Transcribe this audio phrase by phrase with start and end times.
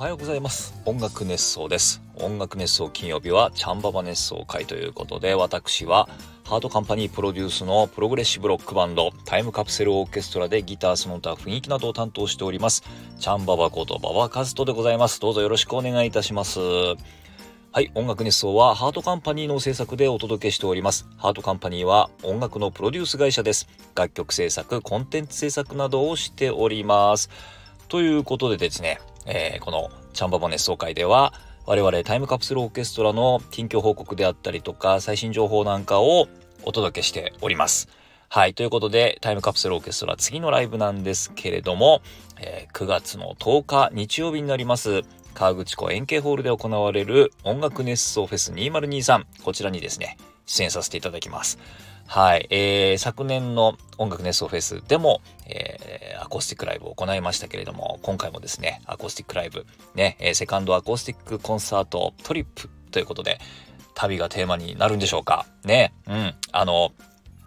[0.00, 6.08] おはようございます音楽熱想です音楽熱想金曜日はチャンババ熱想回ということで私は
[6.48, 12.82] ハートカンパニープロデュースのプログレッシブロックバンドタイムカプセルオーケストラでギターその他雰囲気などを担当しております
[13.18, 16.96] チャンババことババカズトでございますどうぞよろしくお願いいたしますは
[17.74, 21.08] い、音楽熱想はハートカンパニーの制作でお届けしております。
[21.18, 23.68] ハートカンパニーは音楽のプロデュース会社です。
[23.94, 27.30] 楽曲制作、コンテンツ制作などをしております。
[27.86, 31.32] ということでですね、えー、このチャンババ熱奏会では
[31.66, 36.28] 我々タイムカプセルオーケストラの近況報告であったりとか最新情報なんかを
[36.64, 37.88] お届けしております。
[38.28, 38.54] はい。
[38.54, 42.00] ということで、タイムカプセルオーケストラ次のライブなんですけれども、
[42.40, 45.02] えー、9月の10日日曜日になります。
[45.34, 49.24] 河口湖円形ホールで行われる音楽熱奏フェス2023。
[49.42, 50.16] こちらにですね、
[50.50, 51.58] 出演させていただきます。
[52.08, 52.48] はい。
[52.50, 63.38] えー、昨年の音楽熱奏フェスでも、えー、アコースティックライブを行いましたけれども、今回もですね、アコースティックライブ、ね、えー、セカンドアコースティックコンサートトリップということで、
[63.94, 65.46] 旅がテーマになるんでしょうか。
[65.64, 66.34] ね、うん。
[66.50, 66.90] あの、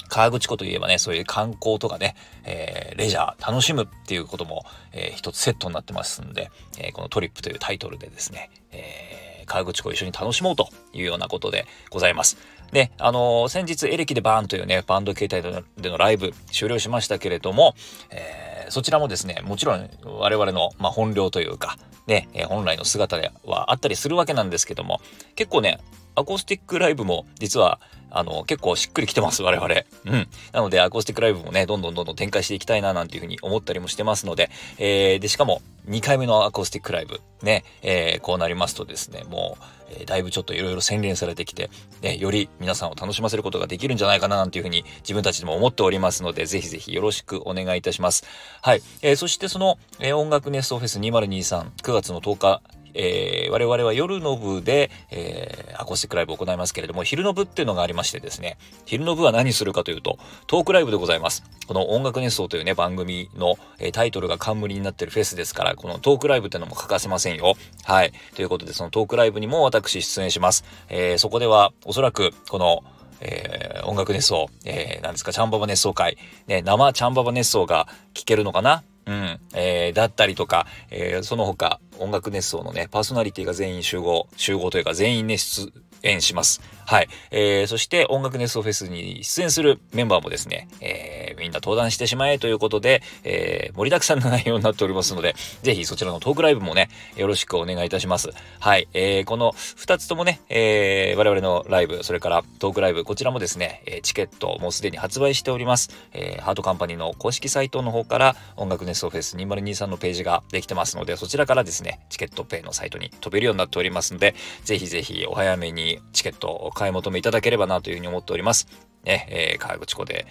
[0.08, 9.13] 河口湖といえばね、そういう観光とかね、えー、レジャー、楽しむっていうことも、えー、一つセットになってますんで、えー、このトリップというタイトルでですね、え
[9.46, 12.38] 河口湖一緒に楽しもうというようなことでございます。
[12.72, 17.76] ね、あのー、先日エレキでバーンというね、バンド形態でのライブ終了しましたけれども、
[18.10, 21.78] えー、そちらもですね、もちろん我々の、まあ、本領というか、
[22.08, 25.02] ね、え、本来の姿ではあったりするわけなんですけども、
[25.36, 25.80] 結構ね、
[26.16, 27.80] アコースティックライブも実は
[28.16, 29.68] あの、結構しっくりきてます、我々。
[30.06, 30.28] うん。
[30.52, 39.64] なので、アコースティックライブもね、どんどんどんどん展開していきたいな、なんていうふうに思ったりもしてますので、えー、で、しかも、2回目のアコースティックライブ、ね、えー、こうなりますとですね、もう、
[40.00, 41.72] えー、だいぶちょっといろいろ洗練されてきて、
[42.04, 48.26] ね、より皆さんを楽しませることができるんじゃないかな、なんていうふうに自分たちでも思っておりますので、ぜひぜひよろしくお願いいたします。
[48.62, 48.84] はい。
[49.02, 52.62] えー、そしてその、えー、音楽ネストフェス2023、9月の10日、
[52.94, 60.18] えー、我々は夜の部で、えー、アコースティックライブを行いますけれども、昼の部っていうのがありましてですね、昼の部は何するかというと、
[60.48, 61.44] トークライブでございます。
[61.68, 67.56] この音楽熱奏というね、番組の、えー、タイトルが冠になってるフェスですから、このトークライブっていうのも欠かせませんよ。
[67.84, 68.14] はい。
[68.36, 70.64] ということで、そのトークライブにも私出演します。
[70.90, 72.84] えー、そこでは、おそらく、この、
[73.22, 76.18] えー、音楽熱奏、えー、なんですか、チャンババ熱奏会、
[76.48, 78.84] ね、生チャンババ熱奏が聞けるのかな？
[79.06, 85.72] うん、えー、だったりとか、えー、その他音楽熱奏のね、パーソナリティが全員集合、集合というか全員ね、出
[86.04, 86.62] 演します。
[86.86, 87.08] はい。
[87.32, 98.32] えー、そして音楽熱奏フェスに出演するメンバーもですね、えー、みんな登壇してしまえということで、えー、盛りだくさんの内容になっておりますので、ぜひそちらのトークライブもね、よろしくお願いいたします。
[98.60, 98.88] はい。
[98.94, 105.90] えー、この二つともね、えー、我々のライブ、それからトークライブ、こちらもですね、えチケットもうすでに発売しております。
[106.12, 114.36] えー、ハートカンパニーの公式サイトの方から音楽熱奏フェス2023のページができてますので、そちらからですね、チケットペイのサイトに飛べるようになっておりますので、
[114.66, 118.68] ぜひぜひお早めにチケットを買い求めいただければなというふうに思っております。
[119.04, 120.26] ね、えー、河口湖で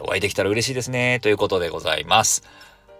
[0.00, 2.42] お会いできたら嬉しいですね、ということでございます。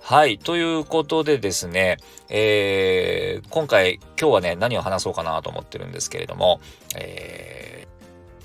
[0.00, 0.38] はい。
[0.38, 1.98] ということでですね、
[2.28, 6.60] えー、今回、今日はね、何を話そうかなと思ってるんですけれども、
[6.96, 7.71] えー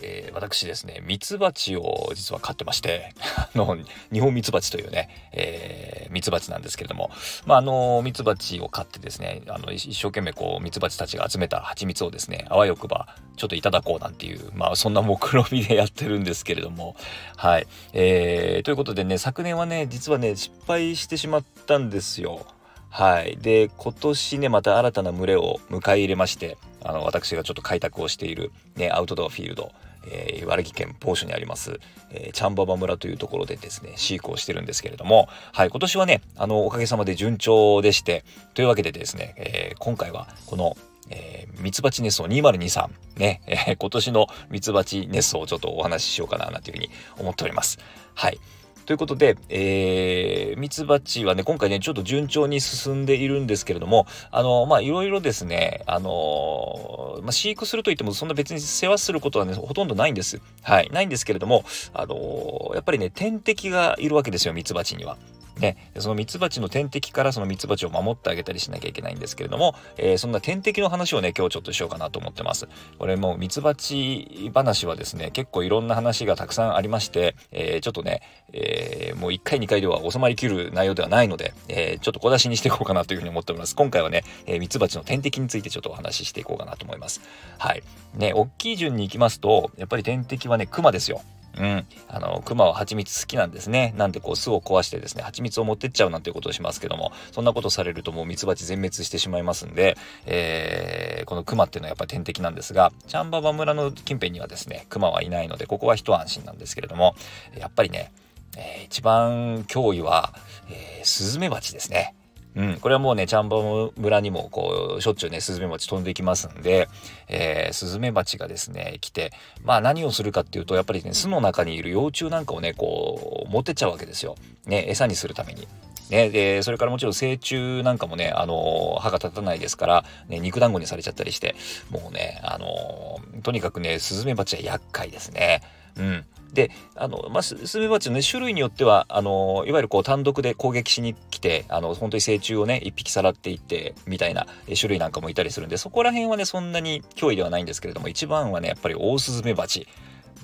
[0.01, 3.77] えー、私ですね、ミツバチを実は飼ってまして、 あの、
[4.11, 7.11] 日本ミツバチというね、えー、ミツバチなんですけれども、
[7.45, 16.95] まあ、あの、ミツバチを飼ってですね、あの、一生懸命こう、ミツバチたちが集めた蜂蜜をですね、あわよくば、ちょっといただこうなんていう、まあ、そんな目論見でやってるんですけれども、
[17.35, 17.67] はい。
[17.93, 22.45] えー、ということでね、昨年はね、実はね、失敗してしまったんですよ。
[22.89, 23.37] はい。
[23.37, 29.71] で、今年ね、また新たな群れを迎え入れまして、あの、私がちょっと開拓をしている、ね、アウトドアフィールド、
[30.09, 31.79] えー、茨城県某所にあります、
[32.11, 38.23] えー、チャンババ村というところでですね、飼育をしてるんですけれども、はい、今年はね、あの、おかげさまで順調でして、
[38.53, 40.77] というわけでですね、えー、今回はこの、
[41.09, 47.79] えー、ミツバチネスト2023ね、えー、今年のミツバチネストをちょっとお話ししようかななんていうふうに思っております。
[48.13, 48.39] はい。
[48.87, 60.39] ということで、えー、ミツバチはね、今回ね、ちょっと順調に進んでいるんですけれども、あの、ま、いろいろですね、あの、まあ、飼育するといっても、そんな別に世話することはね、ほとんどないんです。
[60.61, 65.17] はい、ないんですけれども、あの、やっぱりね、天敵がいるわけですよ、ミツバチには。
[65.59, 72.67] ね、そのミツバチの天敵からそのミツバチを守ってあげたりしなきゃいけないんですけれども、えー、そんな天敵の話をね、今日ちょっとしようかなと思ってます。
[72.99, 78.21] これもうミツバチ話はですね、結構いろんな話がたくさんありまして、えー、ちょっとね、
[78.53, 83.75] えー、もう1回2回では収まりきる内容ではないので、えちょっと小出しにしていこうかなというふうに思っております。
[83.75, 87.21] 今回はね、えミツバチの天敵についてちょっとお話ししていこうかなと思います。
[87.57, 87.83] はい。
[88.15, 91.21] ね、大きい順に行きますと、やっぱり天敵はね、クマですよ。
[91.59, 91.85] うん。
[92.07, 93.93] あの、熊は蜂蜜好きなんですね。
[93.97, 107.15] なんでこう巣を壊してですね、蜂蜜を持ってっちゃうなんていうことをしますけども、そんなことされるともう蜜蜂全滅してしまいますんで、えー、この熊っていうのはやっぱり天敵なんですが、チャンババ村の近辺にはですね、熊はいないので、ここは一安心なんですけれども、
[107.57, 108.11] やっぱりね、
[108.57, 110.33] えー、一番脅威は、
[110.69, 112.16] えー、スズメバチですね。
[112.57, 113.57] うん、これはもうね、チャンバ
[113.97, 116.89] 村にもこう、しょっちゅうね、スズメバチ飛んできますんで、
[117.27, 119.31] えー、スズメバチがですね、来て、
[119.63, 124.35] まあ何をするかっていうと、やっぱりね、巣の中にいる幼虫なんかをね、こう、持ってっちゃうわけですよ。
[124.65, 125.67] ね、餌にするために。
[126.09, 131.55] ね、で、それからもちろん成虫なんかもね、あの歯が立たないですから、ね、肉団子にされちゃったりして、
[131.91, 135.61] もうね、あのとにかくね、スズメバチは厄介ですね。
[135.97, 136.25] うん。
[136.53, 149.87] で、あの、まあ、スズメバチのね、種類によっては、あの、いわゆるこう単独で攻撃しに来て、あの、本当に成虫をね、一匹さらっていって、みたいな種類なんかもいたりするんで、そこら辺はね、そんなに脅威ではないんですけれども、一番はね、やっぱりオオスズメバチ。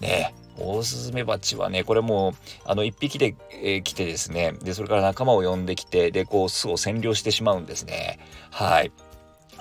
[0.02, 2.34] ね、オオスズメバチはね、これもう、
[2.66, 8.20] あの、一匹で、えー、来てですね、で、それから仲間を呼んできて、で、こう、巣を占領してしまうんですね。
[8.52, 8.92] はい。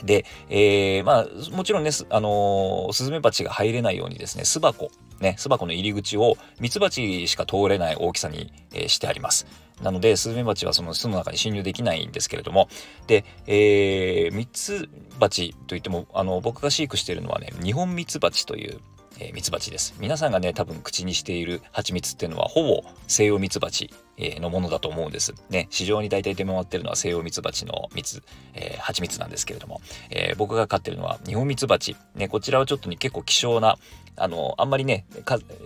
[0.04, 4.90] で、えー、まあ、もちろんね、あのー、スズメバチが入れないようにですね、巣箱、
[5.22, 9.46] ね、巣箱の入り口をミツバチしか通れない大きさに、えー、してあります。
[9.80, 12.68] なので、スズメバチはその巣の中に侵入できないんですけれども、
[13.06, 14.88] で、えー、ミツ
[15.18, 18.80] バチといっても、あの、僕が飼育しているのはね、日本ミツバチという、
[19.18, 19.94] えー、ミツバチです。
[19.98, 25.34] 皆さんがね、多分口にしている蜂蜜っていうのは、ほぼ西洋ミツバチのものだと思うんです。
[25.50, 28.22] ね、市場に大体出回ってるのは西洋ミツバチの蜜、
[28.54, 29.80] えー、蜂蜜なんですけれども、
[30.10, 31.96] えー、僕が飼ってるのは日本ミツバチ。
[32.14, 33.78] ね、こちらはちょっとに結構希少な、
[34.16, 35.06] あの、あんまりね、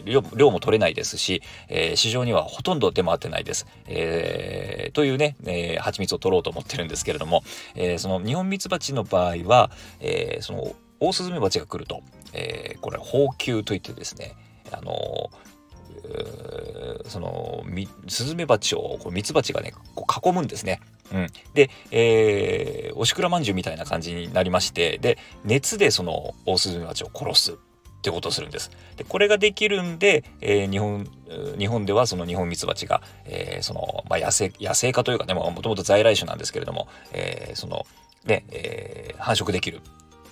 [0.05, 3.67] 量も取れないですし、えー、市場にはほとんど出回ってないです。
[3.87, 7.43] えー、というね、えー、蜂蜜を取ろうと思ってるんですけれども、
[7.75, 9.71] えー、その日本ミツバチの場合は、
[10.01, 12.03] えー、その、オオスズメバチが来ると、
[12.33, 14.35] えー、これ、放球といってですね、
[14.73, 15.31] あの
[17.07, 17.65] その
[18.09, 20.81] スズメバチをミツバチがねこう囲むんですね。
[21.13, 27.55] うん、で、えー、おしくらまんじゅうみたいな感じになりましてで熱でそのオオスズメバチを殺すっ
[28.03, 28.71] てことをするんです。
[28.97, 31.09] でこれができるんで、えー、日本
[31.59, 37.87] 日本ではその日本ミツバチが、えー、その、まあ、野生野生化というかねもともと在来種なんですけれども、えー、その
[38.25, 39.81] ね、え、繁殖できる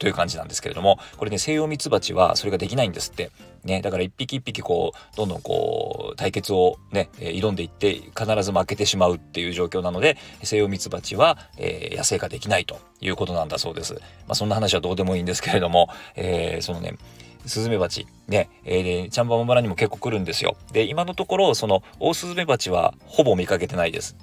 [0.05, 3.31] という感じなんですけれども、これね、西洋ミツバチはそれができないんですって。
[3.65, 13.95] ね、だから一匹一匹こう、どんどんこう、対決をね、挑んでいって、必ず負けてしまうっていう状況なので、西洋ミツバチは、えー、野生化できないということなんだそうです。
[13.95, 14.01] ま
[14.33, 16.99] あそんな話はどうでもいいんですけれども、えー、そのね、
[17.46, 20.56] スズメバチ、ね、えー、チャンバマ村にも結構来るんですよ。
[20.73, 24.17] で、今のところ、その、オオスズメバチはほぼ見かけてないです。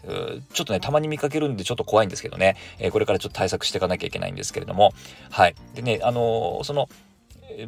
[0.54, 4.94] ちょっとね、たまに見かけるんでちょっと怖いんですけどね、えー、これからちょっと対策していかなきゃいけないんですけれども、
[5.30, 5.56] はい。
[5.76, 6.90] でね、あのー、その、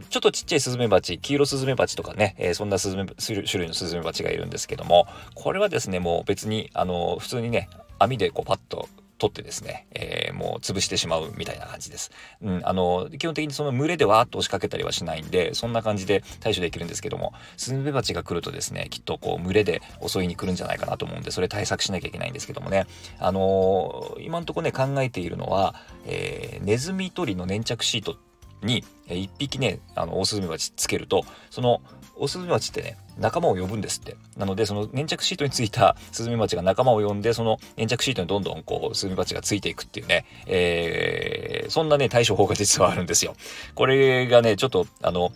[0.09, 7.69] ちょっとちっちゃいスズメバチ、黄色スズメバチとかね、えー、そんなスズメ種類のスズメバチがいるんですけども、これはですね、もう別に、あのー、普通にね、
[7.99, 8.89] 網でこうパッと
[9.23, 12.11] 取ってですね、えー、もう潰してしまうみたいな感じです。
[12.41, 22.85] うん、あの、基本的にその群れでわーっと押しかけたりはしないんで、そんな感じで対処できるんですけども、スズメバチが来るとですね、きっとこう群れで襲いに来るんじゃないかなと思うんで、それ対策しなきゃいけないんですけどもね、
[23.19, 28.32] あのー、今んとこね、考えているのは、えー、ネズミ捕りの粘着シートって
[28.65, 31.81] に1匹ね、あの、オオスズメバチつけると、その
[32.15, 34.15] オスズメバチってね、仲間を呼ぶんですって。
[34.37, 43.35] なので、その粘着シートについた スズメバチが仲間を呼んで、その粘着シートにどんどんこう、スズメバチがついていくっていうね、えー、そんなね、対処法が実はあるんですよ。
[43.75, 45.31] これがね、ちょっと、あの、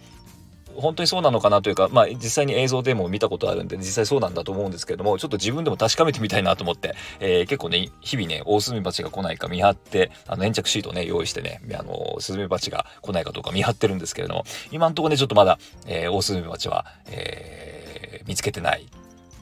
[0.78, 18.88] 本当にそうなのかなというか、まあ実際に映像でも見たことあるんで、実際そうなんだと思うんですけども、ちょっと自分でも確かめてみたいなと思って、えー、結構ね、日々ね、オオスズメバチが来ないか見張って、あの粘着シートね、用意してね、あの、スズメバチが来ないかどうか見張ってるんですけれども、今んとこね、ちょっとまだ、えー、オオスズメバチは、えー、見つけてない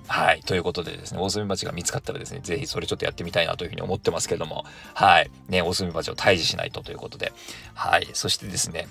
[0.07, 0.41] はい。
[0.41, 5.31] ということでですね、オオスズメバチが見つかったらですね、ぜひそれちょっとやってみたいなというふうに思ってますけども、はい。
[5.49, 7.33] ね、オオスズメバチを退治しないとということで、
[7.73, 8.07] はい。
[8.13, 8.87] そしてですね、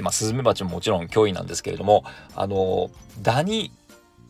[0.00, 2.04] えまあ、スズメバチももちろん脅威なんですけれども、
[2.34, 2.90] あの、
[3.22, 3.72] ダニ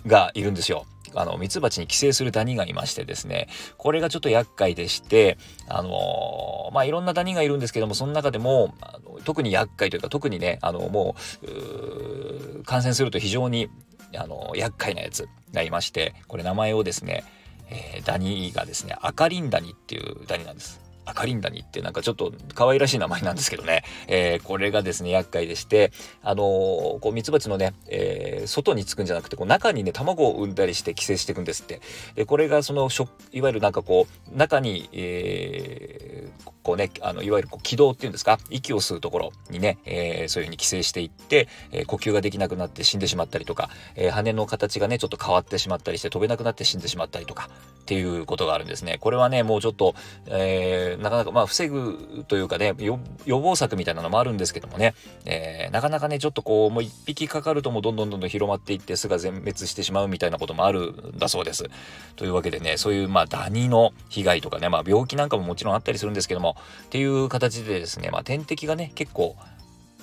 [0.06, 0.84] がいるんですよ。
[1.14, 3.48] あの、ミツバチに寄生するダニがいましてですね、
[3.78, 11.46] これがちょっと厄介でして、あのまあ、いろんなダニがいるんですけども、その中でも、あの特に厄介というか、特にね、あの、もう、
[12.60, 13.68] う感染すると非常に、
[14.16, 17.24] あの、厄介なやつがいまして、これ名前をですね、
[17.70, 20.80] えー、ダニがですね、アカリンダニっていうダニなんです。
[21.10, 26.46] 赤リンダニってなんかちょっと可愛らしい名前なんですけどね、 えー、これがですね、厄介でして、あのー、
[26.98, 31.80] こう、ミツバチのね、えー、外につくんじゃなくて、こう、中にね、卵を産んだりして寄生していくんですって。
[32.14, 32.88] で、これがその、
[33.32, 47.48] いわゆるなんかこう、中に、えー、こうね、あの、いわゆるこう軌道っていうんですか、息を吸うところにね、えー、そういう風に寄生していって、えー、呼吸ができなくなって死んでしまったりとか、えー、羽の形がね、ちょっと変わってしまったりして飛べなくなって死んでしまったりとか、
[47.80, 48.98] っていうことがあるんですね。
[49.00, 49.94] これはね、もうちょっと、
[50.26, 61.64] えー、なかなか、まあ、防ぐというかね、予防策みたいなのもあるんですけどもね、えー、なかなかね、ちょっとこう、もう一匹かかるともどんどんどんどん広まっていって巣が全滅してしまうみたいなこともあるんだそうです。
[62.16, 69.36] というわけでね、そういう、まあ、ダニの被害とかね、まあ、病気なんかももちろんあったりするんですけども、っていう形でですね、まあ、天敵がね、結構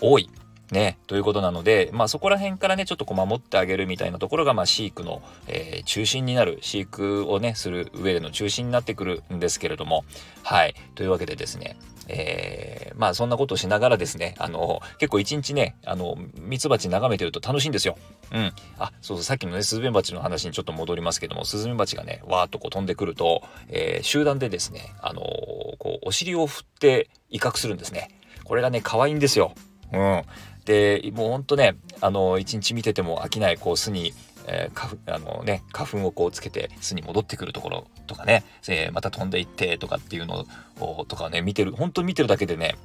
[0.01, 0.29] 多い。
[0.71, 10.03] ね、ということなので、まあそこら辺からね、ちょっとこう守ってあげるみたいなところが、まあ飼育の、えー、中心になる、飼育をね、する上での中心になってくるんですけれども、
[10.43, 10.75] はい。
[10.95, 11.77] というわけでですね、
[12.09, 17.97] えー、まあそんなことをしながらですね、あの、結構一日ね、あの、ミツバチ眺めてると楽しいんですよ。
[18.33, 18.53] うん。
[18.77, 28.09] あ、そうそう、さっきのね、スズメバチの話にちょっと戻りますけども、スズメバチがね、わーっとこう飛んでくると、えー、集団でですね、あのこう、お尻を振って威嚇するんですね。
[28.43, 29.53] これがね、可愛いんですよ。
[29.91, 30.23] うん。
[30.67, 34.13] で、もうほんとね、あの、一日見てても飽きない、こう、巣に、
[34.47, 40.45] えー、花あのね、花粉をこうつけて巣に戻ってくるところとかね、えー、また飛んでいってとかっていうの
[40.79, 42.77] をとかね見てる本当に見てるだけでね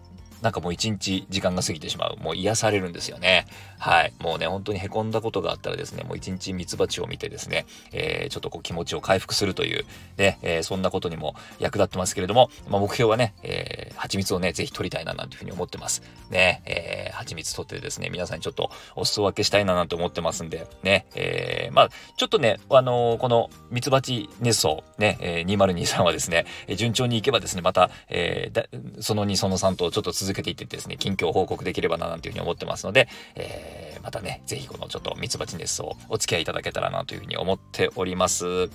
[0.43, 2.17] なんかもう一日時間が過ぎてしまう。
[2.19, 3.47] もう癒されるんですよね。
[3.79, 4.13] はい。
[4.21, 9.85] もうね、本当に凹んだことがあったらですね、もう一日ミツバチを見てですね、えー、ちょっとこう気持ちを回復するという、
[10.17, 16.03] ね、えー、そんなことにも役立ってますけれども、まあ、目標はね、えー、蜂蜜をね、ぜひ取りたいななんていうふうに思ってます。
[16.31, 26.47] ね、えー、蜂蜜取ってですね、皆さんにちょっとお裾分けしたいななんて思ってますんで、ね、えー、まあ、ちょっとね、あのー、このミツバチ熱奏、ね、えー、2023はですね、
[26.77, 38.71] 順調にいけばですね、また、えー、その2、その3とちょっと続続けていってですね、近況報告できればななんていうふうに思ってますので、えー、またね、ぜひこのちょっとミツバチ熱をお付き合いいただけたらなというふうに思っております。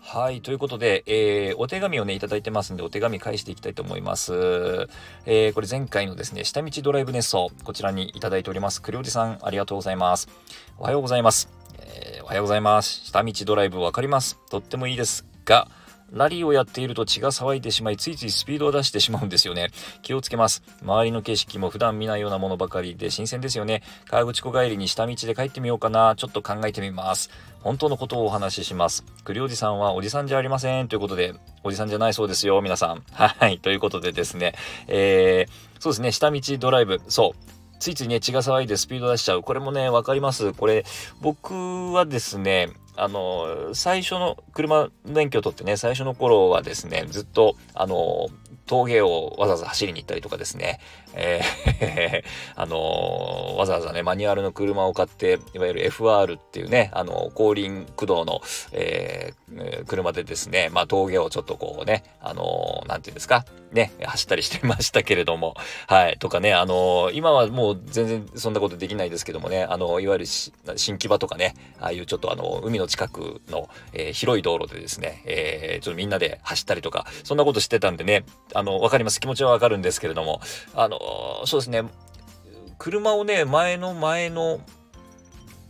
[0.00, 0.40] はい。
[0.40, 4.32] ということで、えー、お手紙をね、いただいてますんで、お手紙返していきたいと思います。
[5.26, 8.80] えー、これ前回のですね、下道ドライブ熱奏、こちらにいただいております。
[8.80, 10.28] 栗おじさん、ありがとうございます。
[10.78, 11.50] おはようございます。
[11.80, 13.06] えー、おはようございます。
[13.06, 14.38] 下道ドライブわかります。
[14.50, 15.68] とってもいいですが、
[16.12, 19.70] ラリーをやっていると血が騒いでしまい、ついついスピードを出してしまうんですよね。
[20.02, 20.62] 気をつけます。
[20.82, 23.82] 周りの景色も普段見ないようなものばかりで新鮮ですよね。
[24.06, 26.14] 川口湖帰りに下道で帰ってみようかな。
[26.16, 27.30] ちょっと考えてみます。
[27.60, 29.04] 本当のことをお話しします。
[29.24, 30.88] 栗おじさんはおじさんじゃありません。
[30.88, 33.02] ということで、おじさんじゃないそうですよ、皆さん。
[33.12, 33.58] はい。
[33.58, 34.54] ということでですね、
[34.86, 37.00] えー、そうですね、下道ドライブ。
[37.08, 37.48] そう。
[37.78, 39.42] ついついね、血が騒いでスピード出しちゃう。
[39.42, 40.52] これもね、わかります。
[40.52, 40.84] これ、
[41.20, 48.28] 僕はですね、あの、最初の車免許取ってね、最初の頃はですね、ずっと、あの、
[48.66, 50.78] 峠をわざわざ走りに行ったりとかですね、
[51.14, 52.22] えー
[52.54, 58.40] あのー、わざわざね、マニュアルの車を買って、いわゆる FR っていうね、あの、後輪駆動の、
[58.72, 65.54] えー、車でですね、まあ、峠をちょっとこうね、あのー、なんていうんですか、ね、走ったりしてましたけれども、
[65.86, 79.20] はい、とかね、あの今はもう全然そんなことできないですけどもね、あのいわゆる新木場とかね、ああいうちょっとあの、海の近くの、え広い道路でですね、えちょっとみんなで走ったりとか、そんなことしてたんでね、あの、わかります。
[79.20, 80.40] 気持ちはわかるんですけれども、
[80.74, 80.98] あの
[81.46, 81.84] そうですね、
[82.78, 84.60] 車をね、前の前の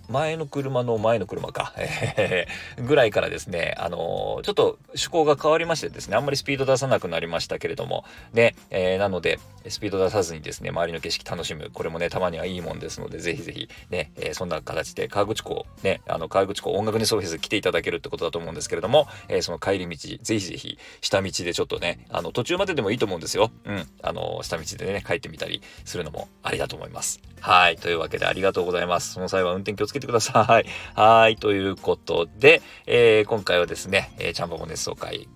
[0.08, 2.46] 前の車の前の車か、え、
[2.80, 9.38] ぐらいからですね、あのー、ちょっと趣向が変わりましてですね、あんまりスピード出さなくなりましたけれども、ね、えー、なので、
[9.68, 23.50] スピード出さずにですね、周りの景色楽しむ、これもね、たまにはいいもんですので、ぜひぜひ、ね、えー、そんな形で河口湖、ね、あの、河口湖音楽にソフェス来ていただけるってことだと思うんですけれども、えその帰り道、ぜひぜひ、下道でちょっとね、あの、途中まででもいいと思うんですよ。
[23.64, 27.20] うん、あの、下道でね、帰ってみたりするのもありだと思います。
[27.40, 29.12] はい、というわけでありがとうございます。
[29.12, 30.66] その際は運転気をつけてくださ い。
[30.98, 31.36] はい。
[31.36, 35.28] ということで、えー、今回はですね、えー、チャンバボ熱奏会、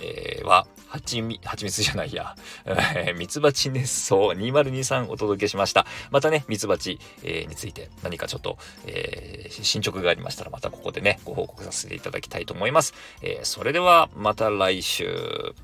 [0.00, 2.34] えー、は、はちみ、はちみつじゃないや、
[2.64, 5.86] え、 ミツバチ熱奏2023お届けしました。
[6.10, 12.94] またね、ミツバチ、について何かちょっと、えー、進捗がありましたら、またここでね、ご報告させていただきたいと思います。
[13.22, 15.54] えー、それでは、また来週。